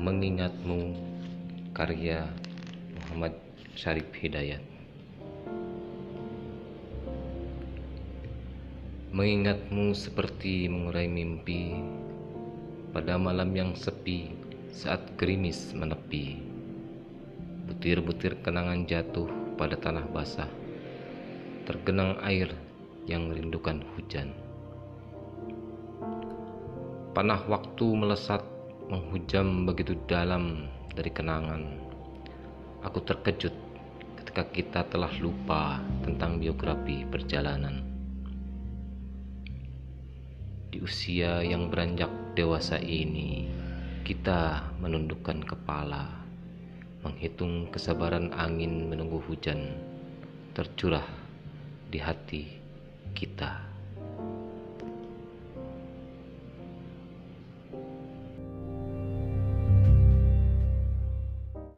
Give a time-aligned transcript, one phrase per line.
[0.00, 0.96] Mengingatmu
[1.76, 2.24] karya
[2.96, 3.36] Muhammad
[3.76, 4.64] Syarif Hidayat.
[9.12, 11.76] Mengingatmu seperti mengurai mimpi
[12.96, 14.32] pada malam yang sepi
[14.72, 16.40] saat gerimis menepi.
[17.68, 19.28] Butir-butir kenangan jatuh
[19.60, 20.48] pada tanah basah.
[21.68, 22.48] Tergenang air
[23.04, 24.32] yang merindukan hujan.
[27.12, 28.59] Panah waktu melesat
[28.90, 31.78] menghujam begitu dalam dari kenangan
[32.82, 33.54] aku terkejut
[34.18, 37.90] ketika kita telah lupa tentang biografi perjalanan
[40.70, 42.08] di usia yang beranjak
[42.38, 43.50] dewasa ini,
[44.06, 46.22] kita menundukkan kepala,
[47.02, 49.74] menghitung kesabaran angin menunggu hujan
[50.54, 51.06] tercurah
[51.90, 52.42] di hati
[53.18, 53.69] kita.